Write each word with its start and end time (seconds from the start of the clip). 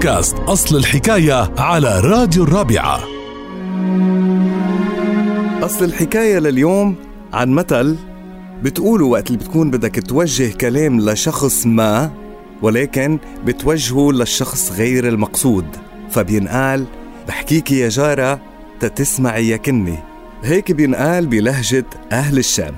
بودكاست 0.00 0.36
أصل 0.36 0.76
الحكاية 0.76 1.52
على 1.58 2.00
راديو 2.00 2.44
الرابعة. 2.44 3.00
أصل 5.64 5.84
الحكاية 5.84 6.38
لليوم 6.38 6.96
عن 7.32 7.50
مثل 7.50 7.96
بتقولوا 8.62 9.12
وقت 9.12 9.26
اللي 9.26 9.38
بتكون 9.38 9.70
بدك 9.70 10.06
توجه 10.08 10.52
كلام 10.52 11.00
لشخص 11.00 11.66
ما 11.66 12.10
ولكن 12.62 13.18
بتوجهه 13.44 14.12
للشخص 14.12 14.72
غير 14.72 15.08
المقصود. 15.08 15.66
فبينقال 16.10 16.84
بحكيكي 17.28 17.78
يا 17.78 17.88
جارة 17.88 18.40
تتسمعي 18.80 19.48
يا 19.48 19.56
كني. 19.56 19.98
هيك 20.42 20.72
بينقال 20.72 21.26
بلهجة 21.26 21.86
أهل 22.12 22.38
الشام. 22.38 22.74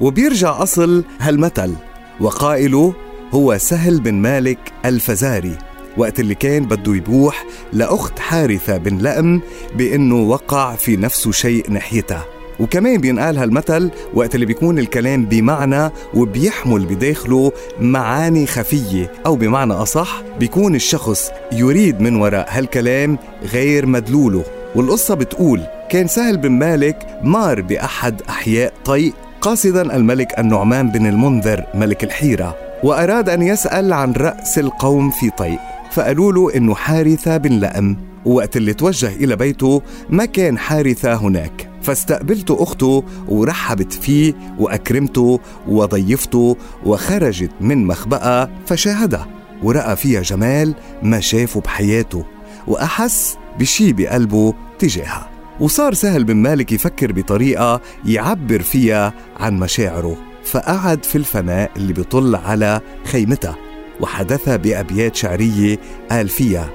وبيرجع 0.00 0.62
أصل 0.62 1.04
هالمثل 1.20 1.74
وقائله 2.20 2.94
هو 3.32 3.58
سهل 3.58 4.00
بن 4.00 4.14
مالك 4.14 4.72
الفزاري. 4.84 5.71
وقت 5.96 6.20
اللي 6.20 6.34
كان 6.34 6.64
بده 6.64 6.94
يبوح 6.94 7.44
لأخت 7.72 8.18
حارثة 8.18 8.76
بن 8.76 8.98
لأم 8.98 9.40
بأنه 9.76 10.14
وقع 10.14 10.74
في 10.74 10.96
نفسه 10.96 11.32
شيء 11.32 11.70
ناحيتها. 11.70 12.24
وكمان 12.60 12.98
بينقال 13.00 13.38
هالمثل 13.38 13.90
وقت 14.14 14.34
اللي 14.34 14.46
بيكون 14.46 14.78
الكلام 14.78 15.24
بمعنى 15.24 15.90
وبيحمل 16.14 16.84
بداخله 16.84 17.52
معاني 17.80 18.46
خفية 18.46 19.12
أو 19.26 19.36
بمعنى 19.36 19.72
أصح 19.72 20.22
بيكون 20.40 20.74
الشخص 20.74 21.30
يريد 21.52 22.00
من 22.00 22.16
وراء 22.16 22.46
هالكلام 22.50 23.18
غير 23.52 23.86
مدلوله. 23.86 24.44
والقصة 24.74 25.14
بتقول 25.14 25.62
كان 25.90 26.08
سهل 26.08 26.36
بن 26.36 26.52
مالك 26.52 27.06
مار 27.22 27.60
بأحد 27.60 28.22
أحياء 28.28 28.72
طيء 28.84 29.12
قاصدا 29.40 29.96
الملك 29.96 30.38
النعمان 30.38 30.90
بن 30.90 31.06
المنذر 31.06 31.64
ملك 31.74 32.04
الحيرة 32.04 32.56
وأراد 32.82 33.28
أن 33.28 33.42
يسأل 33.42 33.92
عن 33.92 34.12
رأس 34.12 34.58
القوم 34.58 35.10
في 35.10 35.30
طيء. 35.30 35.58
فقالوا 35.92 36.32
له 36.32 36.56
إنه 36.56 36.74
حارثة 36.74 37.36
بن 37.36 37.52
لأم. 37.52 37.96
ووقت 38.24 38.56
اللي 38.56 38.74
توجه 38.74 39.08
إلى 39.16 39.36
بيته 39.36 39.82
ما 40.10 40.24
كان 40.24 40.58
حارثة 40.58 41.14
هناك. 41.14 41.70
فاستقبلت 41.82 42.50
أخته 42.50 43.04
ورحبت 43.28 43.92
فيه 43.92 44.34
وأكرمته 44.58 45.40
وضيفته 45.68 46.56
وخرجت 46.84 47.50
من 47.60 47.86
مخبأة 47.86 48.50
فشاهدها 48.66 49.28
ورأى 49.62 49.96
فيها 49.96 50.22
جمال 50.22 50.74
ما 51.02 51.20
شافه 51.20 51.60
بحياته 51.60 52.24
وأحس 52.66 53.36
بشي 53.58 53.92
بقلبه 53.92 54.54
تجاهها 54.78 55.28
وصار 55.60 55.94
سهل 55.94 56.24
بن 56.24 56.36
مالك 56.36 56.72
يفكر 56.72 57.12
بطريقة 57.12 57.80
يعبر 58.04 58.62
فيها 58.62 59.12
عن 59.36 59.58
مشاعره. 59.58 60.16
فقعد 60.44 61.04
في 61.04 61.16
الفناء 61.16 61.70
اللي 61.76 61.92
بيطل 61.92 62.34
على 62.34 62.80
خيمتها. 63.04 63.71
وحدث 64.00 64.48
بأبيات 64.48 65.16
شعرية 65.16 65.78
قال 66.10 66.28
فيها 66.28 66.68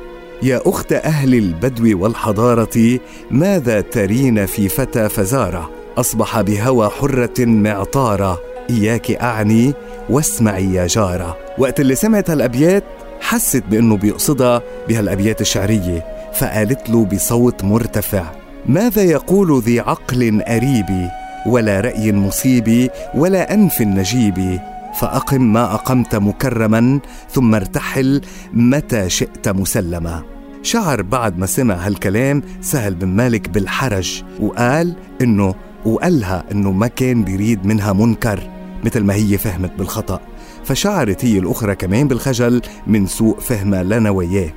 يا 0.44 0.62
أخت 0.66 0.94
أهل 0.94 1.34
البدو 1.34 2.04
والحضارة 2.04 3.00
ماذا 3.32 3.82
ترين 3.82 4.46
في 4.46 4.70
فتى 4.70 5.10
فزارة؟ 5.10 5.70
أصبح 5.98 6.42
بهوى 6.42 6.90
حرة 6.90 7.46
معطارة. 7.46 8.42
إياك 8.70 9.12
أعني 9.12 9.74
واسمعي 10.10 10.74
يا 10.74 10.88
جارة. 10.88 11.38
وقت 11.58 11.80
اللي 11.80 11.96
سمعت 11.96 12.30
هالأبيات 12.30 12.84
حست 13.22 13.64
بأنه 13.70 13.98
بيقصدها 13.98 14.62
بهالأبيات 14.90 15.42
الشعرية 15.42 16.06
فقالت 16.34 16.90
له 16.90 17.06
بصوت 17.06 17.64
مرتفع 17.64 18.24
ماذا 18.66 19.04
يقول 19.04 19.62
ذي 19.62 19.80
عقل 19.80 20.42
أريبي؟ 20.42 21.10
ولا 21.46 21.82
رأي 21.82 22.12
مصيبي 22.12 22.90
ولا 23.16 23.54
أنف 23.54 23.82
نجيبي 23.82 24.60
فأقم 24.98 25.54
ما 25.54 25.74
أقمت 25.74 26.16
مكرما 26.16 27.00
ثم 27.30 27.56
ارتحل 27.56 28.22
متى 28.54 29.10
شئت 29.10 29.50
مسلما. 29.50 30.24
شعر 30.64 31.02
بعد 31.02 31.38
ما 31.38 31.46
سمع 31.46 31.76
هالكلام 31.76 32.44
سهل 32.62 32.96
بن 32.96 33.08
مالك 33.08 33.50
بالحرج 33.50 34.24
وقال 34.40 34.96
إنه 35.22 35.56
وقالها 35.86 36.44
إنه 36.52 36.72
ما 36.72 36.88
كان 36.88 37.24
بيريد 37.24 37.66
منها 37.66 37.94
منكر 37.94 38.50
مثل 38.84 39.04
ما 39.04 39.14
هي 39.14 39.38
فهمت 39.38 39.72
بالخطأ. 39.78 40.20
فشعرت 40.66 41.26
هي 41.26 41.40
الأخرى 41.40 41.76
كمان 41.76 42.08
بالخجل 42.08 42.62
من 42.88 43.06
سوء 43.06 43.40
فهمها 43.40 43.84
لنا 43.84 44.10
وياه 44.10 44.52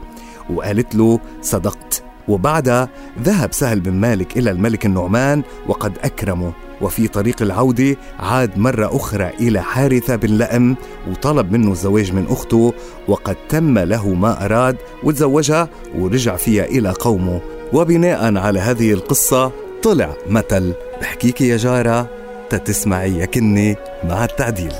وقالت 0.50 0.94
له 0.94 1.20
صدقت. 1.42 2.02
وبعدها 2.28 2.88
ذهب 3.22 3.52
سهل 3.52 3.80
بن 3.80 3.92
مالك 3.92 4.36
إلى 4.36 4.50
الملك 4.50 4.86
النعمان 4.86 5.42
وقد 5.66 5.92
أكرمه. 6.04 6.52
وفي 6.80 7.08
طريق 7.08 7.42
العودة 7.42 7.96
عاد 8.18 8.58
مرة 8.58 8.96
أخرى 8.96 9.30
إلى 9.40 9.62
حارثة 9.62 10.16
بن 10.16 10.28
لأم 10.28 10.76
وطلب 11.10 11.52
منه 11.52 11.72
الزواج 11.72 12.12
من 12.12 12.26
أخته 12.28 12.74
وقد 13.08 13.36
تم 13.48 13.78
له 13.78 14.08
ما 14.08 14.44
أراد 14.44 14.76
وتزوجها 15.02 15.68
ورجع 15.98 16.36
فيها 16.36 16.64
إلى 16.64 16.90
قومه. 16.90 17.40
وبناء 17.72 18.36
على 18.36 18.60
هذه 18.60 18.92
القصة 18.92 19.52
طلع 19.82 20.14
مثل. 20.28 20.72
بحكيك 21.00 21.40
يا 21.40 21.56
جارة 21.56 22.08
تتسمعي 22.50 23.18
يا 23.18 23.26
كني 23.26 23.76
مع 24.04 24.24
التعديل. 24.24 24.72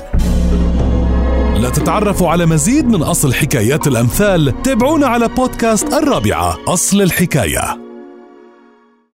لتتعرفوا 1.55 2.29
على 2.29 2.45
مزيد 2.45 2.85
من 2.85 3.03
أصل 3.03 3.33
حكايات 3.33 3.87
الأمثال 3.87 4.61
تابعونا 4.63 5.07
على 5.07 5.27
بودكاست 5.27 5.93
الرابعة 5.93 6.57
أصل 6.67 7.01
الحكاية. 7.01 7.80